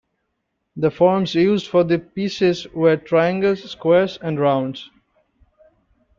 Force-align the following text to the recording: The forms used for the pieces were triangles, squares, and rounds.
The 0.77 0.89
forms 0.89 1.35
used 1.35 1.67
for 1.67 1.83
the 1.83 1.99
pieces 1.99 2.67
were 2.73 2.97
triangles, 2.97 3.69
squares, 3.69 4.17
and 4.19 4.39
rounds. 4.39 4.89